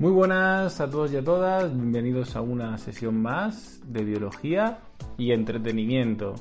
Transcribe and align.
Muy 0.00 0.12
buenas 0.12 0.80
a 0.80 0.88
todos 0.88 1.12
y 1.12 1.16
a 1.16 1.24
todas. 1.24 1.74
Bienvenidos 1.74 2.36
a 2.36 2.40
una 2.40 2.78
sesión 2.78 3.20
más 3.20 3.80
de 3.84 4.04
biología 4.04 4.78
y 5.16 5.32
entretenimiento. 5.32 6.36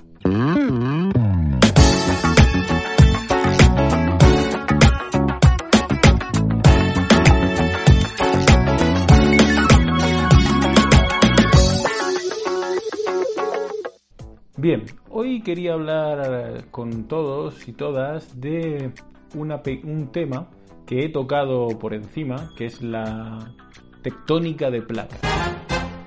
Bien, 14.55 14.85
hoy 15.09 15.41
quería 15.41 15.73
hablar 15.73 16.65
con 16.69 17.07
todos 17.07 17.67
y 17.67 17.73
todas 17.73 18.39
de 18.39 18.91
un 19.33 20.11
tema 20.11 20.47
que 20.87 21.03
he 21.03 21.09
tocado 21.09 21.67
por 21.77 21.93
encima, 21.93 22.49
que 22.55 22.65
es 22.65 22.81
la 22.81 23.53
tectónica 24.01 24.71
de 24.71 24.81
placas. 24.81 25.19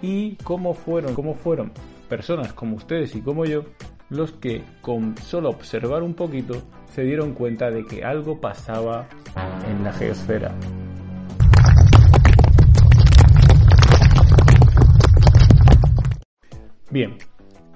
Y 0.00 0.36
cómo 0.36 0.72
fueron, 0.72 1.14
cómo 1.14 1.34
fueron 1.34 1.72
personas 2.08 2.54
como 2.54 2.76
ustedes 2.76 3.14
y 3.14 3.20
como 3.20 3.44
yo 3.44 3.64
los 4.08 4.32
que 4.32 4.64
con 4.80 5.16
solo 5.18 5.50
observar 5.50 6.02
un 6.02 6.14
poquito 6.14 6.62
se 6.92 7.02
dieron 7.02 7.34
cuenta 7.34 7.70
de 7.70 7.84
que 7.84 8.02
algo 8.02 8.40
pasaba 8.40 9.06
en 9.68 9.84
la 9.84 9.92
geosfera. 9.92 10.52
Bien, 16.90 17.18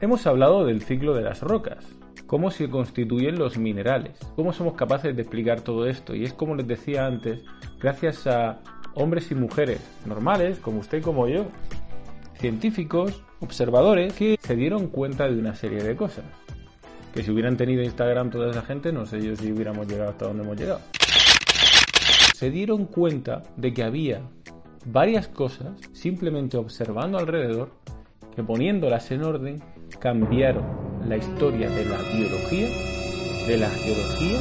hemos 0.00 0.27
hablado 0.27 0.64
del 0.64 0.82
ciclo 0.82 1.14
de 1.14 1.22
las 1.22 1.42
rocas, 1.42 1.84
cómo 2.27 2.50
se 2.50 2.69
constituyen 2.69 3.39
los 3.39 3.58
minerales, 3.58 4.19
cómo 4.36 4.53
somos 4.53 4.75
capaces 4.75 5.14
de 5.14 5.22
explicar 5.22 5.61
todo 5.61 5.86
esto. 5.86 6.14
Y 6.14 6.25
es 6.25 6.33
como 6.33 6.55
les 6.55 6.66
decía 6.66 7.06
antes, 7.06 7.41
gracias 7.81 8.27
a 8.27 8.61
hombres 8.94 9.31
y 9.31 9.34
mujeres 9.34 9.81
normales, 10.06 10.58
como 10.58 10.81
usted 10.81 10.98
y 10.98 11.03
como 11.03 11.28
yo, 11.28 11.47
científicos, 12.39 13.22
observadores, 13.41 14.12
que 14.14 14.39
se 14.41 14.56
dieron 14.56 14.89
cuenta 14.89 15.28
de 15.28 15.39
una 15.39 15.55
serie 15.55 15.83
de 15.83 15.97
cosas. 15.97 16.25
Que 17.12 17.22
si 17.22 17.31
hubieran 17.31 17.56
tenido 17.56 17.83
Instagram 17.83 18.31
toda 18.31 18.50
esa 18.50 18.62
gente, 18.62 18.92
no 18.92 19.06
sé 19.06 19.20
yo 19.22 19.36
si 19.36 19.53
hubiéramos 19.53 19.86
llegado 19.86 20.11
hasta 20.11 20.27
donde 20.27 20.42
hemos 20.42 20.56
llegado. 20.59 20.81
Se 22.34 22.50
dieron 22.50 22.86
cuenta 22.86 23.42
de 23.56 23.72
que 23.72 23.84
había 23.84 24.22
varias 24.86 25.28
cosas, 25.28 25.69
simplemente 25.92 26.56
observando 26.56 27.19
alrededor, 27.19 27.70
que 28.34 28.42
poniéndolas 28.42 29.11
en 29.12 29.22
orden, 29.22 29.62
cambiaron 30.00 30.94
la 31.08 31.16
historia 31.16 31.69
de 31.69 31.84
la 31.84 31.98
biología, 32.12 32.69
de 33.47 33.56
la 33.58 33.69
geología 33.69 34.38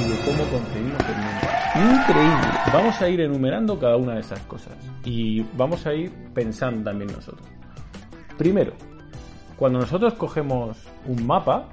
y 0.00 0.08
de 0.08 0.16
cómo 0.24 0.44
concebimos 0.50 1.00
el 1.00 1.16
mundo. 1.16 1.54
Increíble. 2.02 2.48
Vamos 2.72 3.00
a 3.00 3.08
ir 3.08 3.20
enumerando 3.20 3.78
cada 3.78 3.96
una 3.96 4.14
de 4.14 4.20
esas 4.20 4.40
cosas 4.40 4.74
y 5.04 5.42
vamos 5.56 5.86
a 5.86 5.94
ir 5.94 6.10
pensando 6.32 6.90
también 6.90 7.12
nosotros. 7.12 7.46
Primero, 8.36 8.72
cuando 9.56 9.78
nosotros 9.78 10.14
cogemos 10.14 10.76
un 11.06 11.26
mapa, 11.26 11.68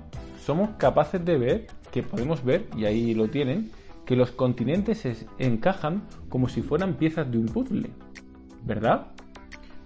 somos 0.45 0.71
capaces 0.77 1.23
de 1.25 1.37
ver, 1.37 1.67
que 1.91 2.03
podemos 2.03 2.43
ver, 2.43 2.67
y 2.77 2.85
ahí 2.85 3.13
lo 3.15 3.27
tienen, 3.27 3.71
que 4.05 4.15
los 4.15 4.31
continentes 4.31 4.99
se 4.99 5.15
encajan 5.39 6.03
como 6.29 6.47
si 6.47 6.61
fueran 6.61 6.95
piezas 6.95 7.29
de 7.31 7.39
un 7.39 7.45
puzzle. 7.47 7.89
¿Verdad? 8.63 9.07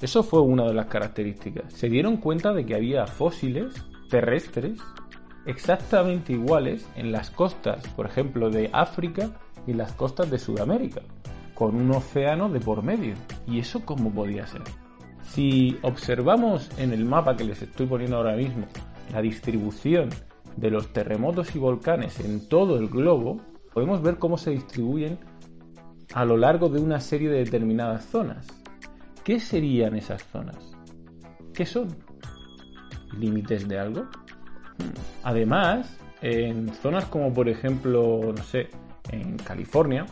Eso 0.02 0.23
fue 0.23 0.41
una 0.41 0.66
de 0.66 0.73
las 0.73 0.88
características. 0.88 1.72
Se 1.73 1.88
dieron 1.88 2.17
cuenta 2.17 2.53
de 2.53 2.66
que 2.66 2.75
había 2.75 3.07
fósiles 3.07 3.73
terrestres 4.09 4.79
exactamente 5.45 6.33
iguales 6.33 6.88
en 6.95 7.11
las 7.11 7.29
costas, 7.29 7.88
por 7.89 8.05
ejemplo, 8.05 8.49
de 8.49 8.69
África 8.73 9.31
y 9.67 9.73
las 9.73 9.93
costas 9.93 10.29
de 10.29 10.39
Sudamérica, 10.39 11.01
con 11.53 11.75
un 11.75 11.91
océano 11.91 12.49
de 12.49 12.59
por 12.59 12.83
medio. 12.83 13.13
¿Y 13.47 13.59
eso 13.59 13.85
cómo 13.85 14.11
podía 14.11 14.47
ser? 14.47 14.61
Si 15.23 15.77
observamos 15.81 16.69
en 16.77 16.93
el 16.93 17.05
mapa 17.05 17.35
que 17.35 17.43
les 17.43 17.61
estoy 17.61 17.88
poniendo 17.88 18.17
ahora 18.17 18.35
mismo 18.35 18.66
la 19.11 19.21
distribución 19.21 20.09
de 20.55 20.72
los 20.72 20.93
terremotos 20.93 21.55
y 21.55 21.59
volcanes 21.59 22.19
en 22.19 22.47
todo 22.47 22.77
el 22.77 22.87
globo, 22.87 23.41
podemos 23.73 24.01
ver 24.01 24.17
cómo 24.17 24.37
se 24.37 24.51
distribuyen 24.51 25.19
a 26.13 26.23
lo 26.23 26.37
largo 26.37 26.69
de 26.69 26.79
una 26.79 26.99
serie 26.99 27.29
de 27.29 27.43
determinadas 27.43 28.05
zonas. 28.05 28.47
¿Qué 29.23 29.39
serían 29.39 29.95
esas 29.95 30.23
zonas? 30.31 30.72
¿Qué 31.53 31.66
son? 31.66 32.04
¿Límites 33.20 33.68
de 33.68 33.80
algo? 33.80 34.06
Además, 35.24 35.98
en 36.22 36.74
zonas 36.76 37.06
como 37.06 37.34
por 37.34 37.50
ejemplo, 37.50 38.34
no 38.36 38.44
sé, 38.44 38.70
en 39.12 39.38
California, 39.38 40.06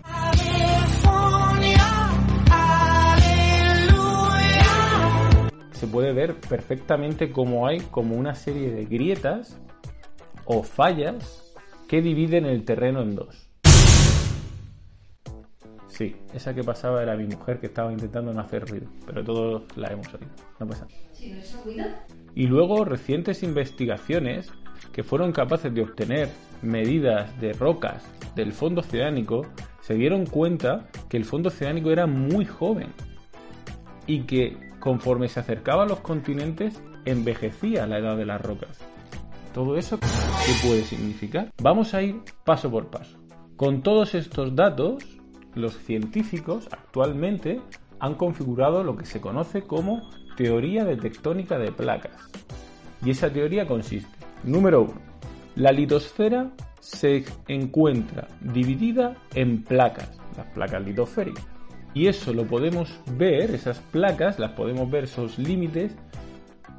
se 5.71 5.87
puede 5.87 6.13
ver 6.13 6.35
perfectamente 6.35 7.31
cómo 7.31 7.67
hay 7.67 7.79
como 7.79 8.15
una 8.15 8.35
serie 8.35 8.71
de 8.71 8.85
grietas 8.85 9.59
o 10.45 10.63
fallas 10.63 11.55
que 11.87 12.01
dividen 12.01 12.45
el 12.45 12.63
terreno 12.63 13.01
en 13.01 13.15
dos. 13.15 13.52
Sí, 15.93 16.15
esa 16.33 16.55
que 16.55 16.63
pasaba 16.63 17.03
era 17.03 17.15
mi 17.15 17.27
mujer 17.27 17.59
que 17.59 17.67
estaba 17.67 17.91
intentando 17.91 18.33
no 18.33 18.41
hacer 18.41 18.67
ruido, 18.67 18.87
pero 19.05 19.23
todos 19.23 19.61
la 19.77 19.89
hemos 19.89 20.07
oído. 20.11 20.31
No 20.59 20.67
pasa 20.67 20.87
nada. 20.87 22.05
Y 22.33 22.47
luego 22.47 22.83
recientes 22.83 23.43
investigaciones 23.43 24.51
que 24.91 25.03
fueron 25.03 25.31
capaces 25.31 25.71
de 25.71 25.83
obtener 25.83 26.29
medidas 26.63 27.39
de 27.39 27.53
rocas 27.53 28.03
del 28.35 28.53
fondo 28.53 28.81
oceánico 28.81 29.45
se 29.81 29.93
dieron 29.93 30.25
cuenta 30.25 30.89
que 31.09 31.17
el 31.17 31.25
fondo 31.25 31.49
oceánico 31.49 31.91
era 31.91 32.07
muy 32.07 32.45
joven 32.45 32.91
y 34.07 34.21
que 34.21 34.57
conforme 34.79 35.29
se 35.29 35.41
acercaba 35.41 35.83
a 35.83 35.87
los 35.87 35.99
continentes 35.99 36.81
envejecía 37.05 37.85
la 37.85 37.99
edad 37.99 38.17
de 38.17 38.25
las 38.25 38.41
rocas. 38.41 38.79
¿Todo 39.53 39.77
eso 39.77 39.99
qué 39.99 40.67
puede 40.67 40.81
significar? 40.85 41.51
Vamos 41.61 41.93
a 41.93 42.01
ir 42.01 42.15
paso 42.43 42.71
por 42.71 42.89
paso. 42.89 43.19
Con 43.55 43.83
todos 43.83 44.15
estos 44.15 44.55
datos, 44.55 45.03
los 45.55 45.77
científicos 45.77 46.67
actualmente 46.71 47.61
han 47.99 48.15
configurado 48.15 48.83
lo 48.83 48.97
que 48.97 49.05
se 49.05 49.21
conoce 49.21 49.61
como 49.61 50.09
teoría 50.35 50.83
de 50.83 50.97
tectónica 50.97 51.57
de 51.57 51.71
placas. 51.71 52.29
Y 53.05 53.11
esa 53.11 53.31
teoría 53.31 53.67
consiste, 53.67 54.09
número 54.43 54.83
uno, 54.83 55.01
la 55.55 55.71
litosfera 55.71 56.51
se 56.79 57.23
encuentra 57.47 58.27
dividida 58.41 59.15
en 59.35 59.63
placas, 59.63 60.09
las 60.35 60.47
placas 60.47 60.83
litosféricas. 60.83 61.45
Y 61.93 62.07
eso 62.07 62.33
lo 62.33 62.45
podemos 62.45 62.99
ver, 63.17 63.51
esas 63.51 63.79
placas, 63.79 64.39
las 64.39 64.51
podemos 64.51 64.89
ver, 64.89 65.03
esos 65.03 65.37
límites, 65.37 65.95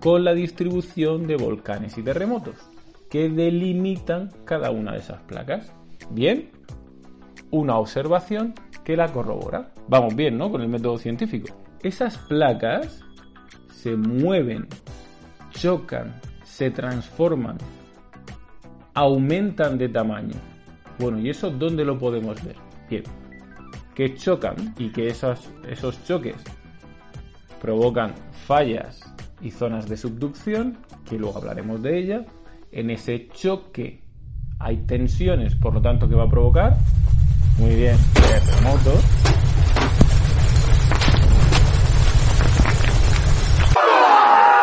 con 0.00 0.24
la 0.24 0.34
distribución 0.34 1.26
de 1.26 1.36
volcanes 1.36 1.96
y 1.96 2.02
terremotos, 2.02 2.56
que 3.08 3.28
delimitan 3.28 4.30
cada 4.44 4.70
una 4.70 4.92
de 4.92 4.98
esas 4.98 5.22
placas. 5.22 5.72
Bien, 6.10 6.50
una 7.54 7.78
observación 7.78 8.52
que 8.84 8.96
la 8.96 9.12
corrobora. 9.12 9.70
Vamos 9.88 10.16
bien, 10.16 10.36
¿no? 10.36 10.50
Con 10.50 10.60
el 10.60 10.68
método 10.68 10.98
científico. 10.98 11.54
Esas 11.82 12.18
placas 12.18 13.00
se 13.70 13.96
mueven, 13.96 14.66
chocan, 15.50 16.20
se 16.42 16.70
transforman, 16.70 17.58
aumentan 18.94 19.78
de 19.78 19.88
tamaño. 19.88 20.34
Bueno, 20.98 21.18
¿y 21.20 21.30
eso 21.30 21.50
dónde 21.50 21.84
lo 21.84 21.96
podemos 21.96 22.42
ver? 22.44 22.56
Bien, 22.90 23.04
que 23.94 24.14
chocan 24.16 24.74
y 24.76 24.90
que 24.90 25.06
esos, 25.06 25.48
esos 25.68 26.04
choques 26.04 26.36
provocan 27.60 28.14
fallas 28.46 29.00
y 29.40 29.52
zonas 29.52 29.88
de 29.88 29.96
subducción, 29.96 30.78
que 31.08 31.18
luego 31.18 31.38
hablaremos 31.38 31.80
de 31.82 31.98
ella. 31.98 32.26
En 32.72 32.90
ese 32.90 33.28
choque 33.28 34.02
hay 34.58 34.78
tensiones, 34.78 35.54
por 35.54 35.74
lo 35.74 35.80
tanto, 35.80 36.08
que 36.08 36.16
va 36.16 36.24
a 36.24 36.28
provocar. 36.28 36.76
Muy 37.58 37.74
bien, 37.76 37.96
terremotos. 38.14 39.04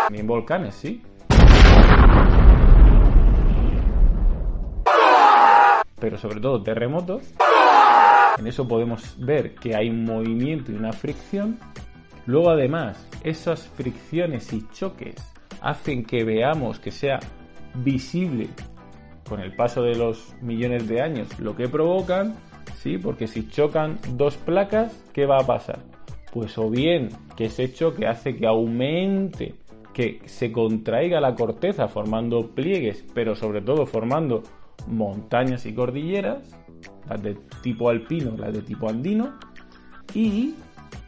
También 0.04 0.28
volcanes, 0.28 0.76
sí. 0.76 1.02
Pero 6.00 6.18
sobre 6.18 6.42
todo 6.42 6.62
terremotos. 6.64 7.24
En 8.38 8.48
eso 8.48 8.68
podemos 8.68 9.16
ver 9.20 9.56
que 9.56 9.76
hay 9.76 9.90
un 9.90 10.04
movimiento 10.04 10.72
y 10.72 10.76
una 10.76 10.92
fricción. 10.92 11.60
Luego 12.26 12.50
además, 12.50 13.08
esas 13.24 13.68
fricciones 13.68 14.52
y 14.52 14.68
choques 14.74 15.16
hacen 15.62 16.04
que 16.04 16.24
veamos 16.24 16.80
que 16.80 16.92
sea 16.92 17.20
visible 17.76 18.50
con 19.28 19.40
el 19.40 19.56
paso 19.56 19.82
de 19.82 19.96
los 19.96 20.36
millones 20.42 20.88
de 20.88 21.02
años 21.02 21.40
lo 21.40 21.56
que 21.56 21.70
provocan, 21.70 22.36
¿sí? 22.82 22.98
Porque 22.98 23.28
si 23.28 23.48
chocan 23.48 24.00
dos 24.16 24.38
placas, 24.38 25.04
¿qué 25.14 25.26
va 25.26 25.38
a 25.38 25.46
pasar? 25.46 25.80
Pues 26.34 26.58
o 26.58 26.70
bien 26.70 27.10
que 27.36 27.46
ese 27.46 27.72
choque 27.72 28.08
hace 28.08 28.36
que 28.36 28.48
aumente, 28.48 29.56
que 29.94 30.22
se 30.26 30.52
contraiga 30.52 31.20
la 31.20 31.36
corteza 31.36 31.88
formando 31.88 32.48
pliegues, 32.56 33.06
pero 33.14 33.36
sobre 33.36 33.62
todo 33.62 33.86
formando 33.86 34.42
montañas 34.88 35.66
y 35.66 35.74
cordilleras, 35.74 36.58
las 37.08 37.22
de 37.22 37.38
tipo 37.62 37.90
alpino, 37.90 38.36
las 38.38 38.54
de 38.54 38.62
tipo 38.62 38.90
andino, 38.90 39.38
y 40.16 40.56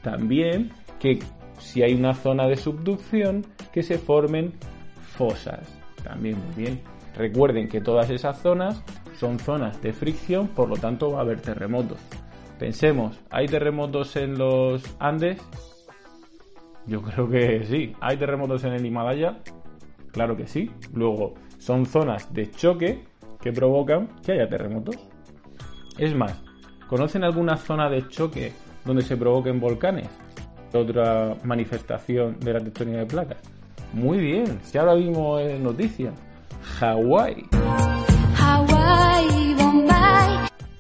también 0.04 0.72
que 1.00 1.20
si 1.58 1.82
hay 1.82 1.94
una 1.94 2.14
zona 2.14 2.48
de 2.48 2.58
subducción, 2.58 3.46
que 3.72 3.82
se 3.82 3.98
formen 3.98 4.54
fosas. 5.18 5.68
También 6.04 6.38
muy 6.38 6.66
bien. 6.66 6.82
Recuerden 7.16 7.68
que 7.68 7.80
todas 7.82 8.10
esas 8.10 8.40
zonas 8.42 8.84
son 9.24 9.40
zonas 9.40 9.82
de 9.82 9.94
fricción, 9.94 10.50
por 10.50 10.68
lo 10.68 10.76
tanto 10.76 11.14
va 11.14 11.20
a 11.20 11.22
haber 11.22 11.40
terremotos. 11.40 11.98
Pensemos, 12.60 13.18
¿hay 13.30 13.46
terremotos 13.46 14.18
en 14.18 14.38
los 14.38 14.84
Andes? 15.00 15.42
Yo 16.88 17.02
creo 17.02 17.30
que 17.30 17.64
sí. 17.64 17.94
¿Hay 18.02 18.18
terremotos 18.18 18.66
en 18.66 18.74
el 18.74 18.86
Himalaya? 18.86 19.38
Claro 20.12 20.36
que 20.36 20.46
sí. 20.46 20.70
Luego, 20.94 21.36
son 21.58 21.86
zonas 21.86 22.34
de 22.34 22.52
choque 22.52 23.06
que 23.40 23.54
provocan 23.54 24.10
que 24.26 24.34
haya 24.34 24.50
terremotos. 24.50 24.98
Es 25.98 26.14
más, 26.14 26.44
¿conocen 26.90 27.24
alguna 27.24 27.56
zona 27.56 27.90
de 27.90 28.06
choque 28.10 28.52
donde 28.84 29.04
se 29.04 29.16
provoquen 29.16 29.62
volcanes? 29.62 30.10
Otra 30.74 31.38
manifestación 31.46 32.42
de 32.42 32.52
la 32.52 32.60
tectónica 32.60 32.98
de 32.98 33.06
placas. 33.06 33.38
Muy 33.94 34.18
bien, 34.18 34.60
si 34.64 34.78
ahora 34.78 34.96
vimos 34.96 35.42
noticias, 35.62 36.14
Hawái. 36.62 37.93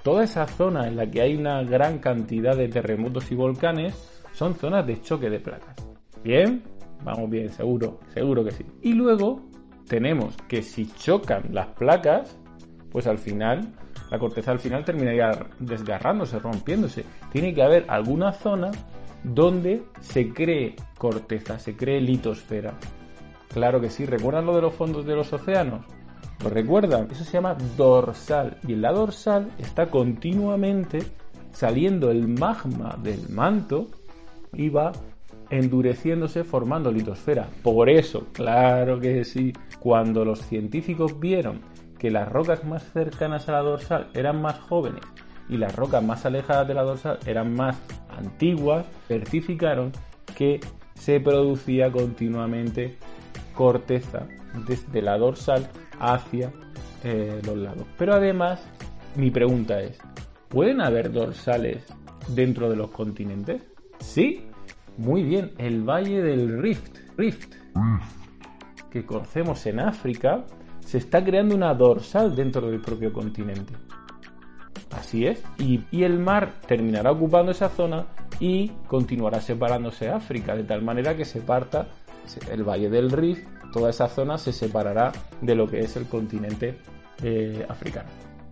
Toda 0.04 0.26
esa 0.26 0.46
zona 0.48 0.88
en 0.88 0.98
la 0.98 1.10
que 1.10 1.22
hay 1.22 1.36
una 1.36 1.64
gran 1.64 2.00
cantidad 2.00 2.58
de 2.58 2.68
terremotos 2.68 3.32
y 3.32 3.36
volcanes 3.36 3.96
son 4.34 4.54
zonas 4.56 4.86
de 4.86 5.02
choque 5.02 5.30
de 5.30 5.40
placas. 5.40 5.76
¿Bien? 6.22 6.62
Vamos 7.04 7.30
bien, 7.30 7.50
seguro, 7.50 8.00
seguro 8.14 8.44
que 8.44 8.52
sí. 8.52 8.66
Y 8.82 8.94
luego 8.94 9.42
tenemos 9.88 10.36
que 10.50 10.62
si 10.62 10.92
chocan 10.94 11.44
las 11.52 11.68
placas, 11.68 12.38
pues 12.92 13.08
al 13.08 13.18
final, 13.18 13.74
la 14.12 14.20
corteza 14.20 14.52
al 14.52 14.60
final 14.60 14.84
terminaría 14.84 15.32
desgarrándose, 15.60 16.38
rompiéndose. 16.38 17.06
Tiene 17.32 17.54
que 17.54 17.64
haber 17.64 17.86
alguna 17.88 18.34
zona 18.34 18.72
donde 19.24 19.84
se 20.02 20.34
cree 20.34 20.76
corteza, 20.98 21.60
se 21.60 21.78
cree 21.78 22.02
litosfera. 22.02 22.74
Claro 23.54 23.80
que 23.80 23.90
sí, 23.90 24.06
¿recuerdan 24.06 24.46
lo 24.46 24.56
de 24.56 24.64
los 24.64 24.74
fondos 24.74 25.06
de 25.06 25.16
los 25.16 25.32
océanos? 25.32 25.86
¿Lo 26.41 26.50
recuerdan? 26.50 27.07
Eso 27.12 27.24
se 27.24 27.33
llama 27.33 27.56
dorsal. 27.77 28.57
Y 28.68 28.74
en 28.74 28.81
la 28.81 28.91
dorsal 28.91 29.51
está 29.57 29.88
continuamente 29.88 31.03
saliendo 31.51 32.12
el 32.12 32.27
magma 32.27 32.97
del 33.01 33.30
manto 33.30 33.88
y 34.51 34.69
va 34.69 34.91
endureciéndose 35.50 36.44
formando 36.44 36.91
litosfera. 36.91 37.47
Por 37.62 37.89
eso, 37.89 38.27
claro 38.33 39.00
que 39.00 39.24
sí, 39.24 39.53
cuando 39.80 40.25
los 40.25 40.41
científicos 40.41 41.19
vieron 41.19 41.62
que 42.00 42.12
las 42.12 42.30
rocas 42.30 42.63
más 42.63 42.83
cercanas 42.91 43.47
a 43.47 43.53
la 43.53 43.62
dorsal 43.62 44.09
eran 44.13 44.41
más 44.41 44.59
jóvenes 44.59 45.03
y 45.47 45.57
las 45.57 45.75
rocas 45.75 46.03
más 46.03 46.25
alejadas 46.25 46.68
de 46.68 46.74
la 46.74 46.83
dorsal 46.83 47.19
eran 47.25 47.53
más 47.53 47.77
antiguas, 48.09 48.85
certificaron 49.07 49.91
que 50.35 50.59
se 50.95 51.19
producía 51.19 51.91
continuamente 51.91 52.97
corteza 53.53 54.25
desde 54.68 55.01
la 55.01 55.18
dorsal 55.18 55.69
hacia 56.00 56.51
eh, 57.04 57.42
los 57.45 57.57
lados. 57.57 57.86
Pero 57.98 58.13
además, 58.13 58.66
mi 59.16 59.31
pregunta 59.31 59.80
es, 59.81 59.98
¿pueden 60.50 60.81
haber 60.81 61.12
dorsales 61.12 61.84
dentro 62.30 62.69
de 62.69 62.75
los 62.75 62.92
continentes? 62.92 63.62
Sí, 64.00 64.45
muy 64.98 65.24
bien, 65.24 65.51
el 65.57 65.84
valle 65.84 66.22
del 66.22 66.62
Rift, 66.62 66.98
Rift, 67.18 67.56
que 68.92 69.06
conocemos 69.06 69.66
en 69.66 69.80
África, 69.80 70.45
se 70.81 71.00
está 71.00 71.24
creando 71.24 71.56
una 71.56 71.74
dorsal 71.74 72.36
dentro 72.36 72.69
del 72.69 72.81
propio 72.81 73.12
continente. 73.12 73.74
Así 74.92 75.25
es. 75.25 75.44
Y, 75.57 75.84
y, 75.90 76.04
el 76.04 76.19
mar 76.19 76.54
terminará 76.68 77.12
ocupando 77.12 77.51
esa 77.51 77.69
zona 77.69 78.06
y 78.40 78.69
continuará 78.88 79.42
separándose 79.42 80.10
África, 80.10 80.56
de 80.56 80.63
tal 80.63 80.84
manera 80.84 81.16
que 81.16 81.25
se 81.25 81.42
parta 81.42 81.88
el 82.51 82.63
Valle 82.63 82.90
del 82.90 83.10
Rift, 83.12 83.48
toda 83.74 83.90
esa 83.90 84.08
zona 84.08 84.38
se 84.38 84.54
separará 84.54 85.12
de 85.42 85.56
lo 85.56 85.68
que 85.68 85.80
es 85.80 85.98
el 85.98 86.06
continente 86.06 86.78
eh, 87.22 87.66
africano. 87.68 88.10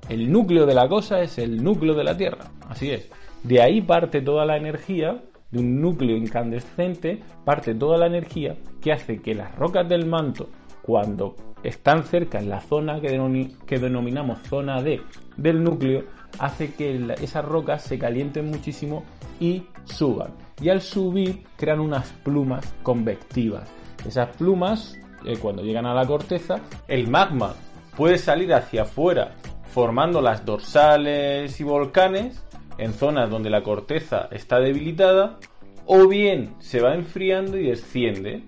El 0.10 0.30
núcleo 0.32 0.66
de 0.66 0.74
la 0.74 0.90
cosa 0.90 1.22
es 1.22 1.38
el 1.38 1.64
núcleo 1.64 1.94
de 1.94 2.04
la 2.04 2.18
Tierra, 2.18 2.52
así 2.68 2.92
es. 2.92 3.10
De 3.44 3.62
ahí 3.62 3.82
parte 3.82 4.22
toda 4.22 4.46
la 4.46 4.58
energía, 4.58 5.24
de 5.52 5.60
un 5.60 5.80
núcleo 5.80 6.18
incandescente, 6.18 7.22
parte 7.46 7.74
toda 7.76 7.98
la 7.98 8.08
energía 8.08 8.58
que 8.82 8.92
hace 8.92 9.22
que 9.22 9.36
las 9.36 9.56
rocas 9.56 9.88
del 9.88 10.06
manto, 10.06 10.50
cuando 10.82 11.36
están 11.64 12.04
cerca 12.04 12.40
en 12.40 12.50
la 12.50 12.60
zona 12.60 13.00
que, 13.00 13.52
que 13.66 13.80
denominamos 13.80 14.40
zona 14.44 14.82
D 14.82 15.02
del 15.38 15.64
núcleo, 15.64 16.04
hace 16.40 16.74
que 16.74 17.16
esas 17.22 17.46
rocas 17.46 17.84
se 17.84 18.00
calienten 18.00 18.50
muchísimo 18.50 19.04
y 19.40 19.64
suban. 19.86 20.34
Y 20.62 20.70
al 20.70 20.82
subir 20.82 21.44
crean 21.58 21.80
unas 21.80 22.12
plumas 22.24 22.74
convectivas. 22.84 23.70
Esas 24.06 24.36
plumas, 24.36 24.98
eh, 25.26 25.38
cuando 25.38 25.64
llegan 25.64 25.86
a 25.86 25.94
la 25.94 26.06
corteza, 26.06 26.62
el 26.88 27.08
magma 27.08 27.56
puede 27.96 28.18
salir 28.18 28.54
hacia 28.54 28.84
afuera 28.84 29.36
formando 29.72 30.22
las 30.22 30.46
dorsales 30.46 31.60
y 31.60 31.64
volcanes 31.64 32.44
en 32.78 32.94
zonas 32.94 33.30
donde 33.30 33.50
la 33.50 33.64
corteza 33.64 34.28
está 34.32 34.60
debilitada, 34.60 35.40
o 35.86 36.08
bien 36.08 36.56
se 36.60 36.82
va 36.82 36.96
enfriando 36.96 37.58
y 37.58 37.68
desciende, 37.68 38.44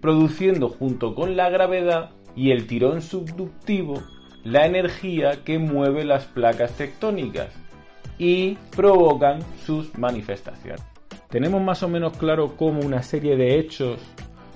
produciendo 0.00 0.68
junto 0.68 1.14
con 1.14 1.36
la 1.36 1.48
gravedad 1.50 2.10
y 2.34 2.50
el 2.50 2.66
tirón 2.66 3.02
subductivo 3.02 4.02
la 4.42 4.66
energía 4.66 5.42
que 5.44 5.58
mueve 5.58 6.04
las 6.04 6.26
placas 6.26 6.72
tectónicas 6.72 7.48
y 8.18 8.56
provocan 8.76 9.40
sus 9.64 9.96
manifestaciones. 9.98 10.84
Tenemos 11.30 11.62
más 11.62 11.82
o 11.82 11.88
menos 11.88 12.16
claro 12.16 12.56
cómo 12.56 12.80
una 12.80 13.02
serie 13.02 13.36
de 13.36 13.58
hechos 13.58 13.98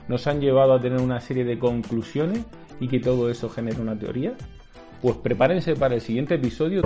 nos 0.09 0.27
han 0.27 0.41
llevado 0.41 0.73
a 0.75 0.81
tener 0.81 1.01
una 1.01 1.21
serie 1.21 1.45
de 1.45 1.59
conclusiones 1.59 2.45
y 2.81 2.89
que 2.89 3.01
todo 3.01 3.31
eso 3.31 3.49
genera 3.49 3.81
una 3.81 3.99
teoría. 3.99 4.35
Pues 5.01 5.17
prepárense 5.17 5.77
para 5.77 5.95
el 5.95 6.01
siguiente 6.01 6.35
episodio 6.35 6.83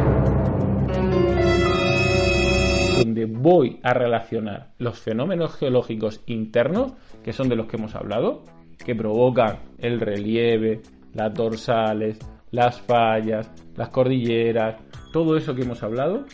donde 2.99 3.25
voy 3.27 3.81
a 3.83 3.95
relacionar 3.95 4.71
los 4.79 5.01
fenómenos 5.01 5.57
geológicos 5.57 6.21
internos, 6.27 6.93
que 7.25 7.33
son 7.33 7.49
de 7.49 7.57
los 7.57 7.67
que 7.67 7.77
hemos 7.77 7.95
hablado, 7.95 8.45
que 8.85 8.95
provocan 8.95 9.59
el 9.79 10.01
relieve, 10.01 10.83
las 11.15 11.35
dorsales, 11.35 12.19
las 12.51 12.81
fallas, 12.81 13.51
las 13.77 13.89
cordilleras, 13.89 14.77
todo 15.13 15.37
eso 15.37 15.55
que 15.55 15.63
hemos 15.63 15.83
hablado 15.83 16.27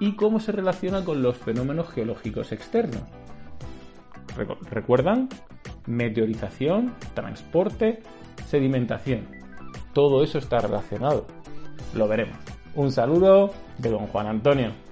y 0.00 0.16
cómo 0.16 0.40
se 0.40 0.52
relaciona 0.52 1.04
con 1.04 1.22
los 1.22 1.36
fenómenos 1.36 1.90
geológicos 1.90 2.52
externos. 2.52 3.02
¿Recuerdan? 4.70 5.28
Meteorización, 5.86 6.94
transporte, 7.14 8.02
sedimentación. 8.46 9.26
Todo 9.92 10.22
eso 10.22 10.38
está 10.38 10.58
relacionado. 10.58 11.26
Lo 11.94 12.08
veremos. 12.08 12.38
Un 12.74 12.90
saludo 12.90 13.50
de 13.78 13.90
don 13.90 14.06
Juan 14.08 14.26
Antonio. 14.26 14.83